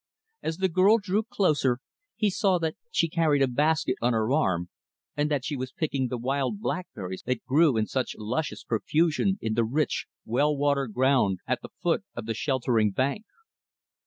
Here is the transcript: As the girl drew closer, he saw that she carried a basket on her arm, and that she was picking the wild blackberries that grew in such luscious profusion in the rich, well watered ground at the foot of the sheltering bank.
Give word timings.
As 0.41 0.57
the 0.57 0.67
girl 0.67 0.97
drew 0.97 1.21
closer, 1.21 1.77
he 2.15 2.31
saw 2.31 2.57
that 2.57 2.75
she 2.89 3.07
carried 3.07 3.43
a 3.43 3.47
basket 3.47 3.97
on 4.01 4.13
her 4.13 4.31
arm, 4.33 4.69
and 5.15 5.29
that 5.29 5.45
she 5.45 5.55
was 5.55 5.71
picking 5.73 6.07
the 6.07 6.17
wild 6.17 6.59
blackberries 6.59 7.21
that 7.27 7.45
grew 7.45 7.77
in 7.77 7.85
such 7.85 8.15
luscious 8.17 8.63
profusion 8.63 9.37
in 9.43 9.53
the 9.53 9.63
rich, 9.63 10.07
well 10.25 10.57
watered 10.57 10.91
ground 10.93 11.37
at 11.45 11.61
the 11.61 11.69
foot 11.83 12.03
of 12.15 12.25
the 12.25 12.33
sheltering 12.33 12.89
bank. 12.89 13.25